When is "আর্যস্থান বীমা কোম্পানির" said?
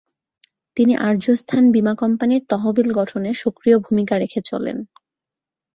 1.01-2.43